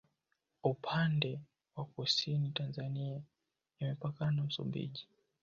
[0.63, 1.39] upande
[1.75, 3.21] wa kusini tanzania
[3.79, 5.07] imepakana na msumbiji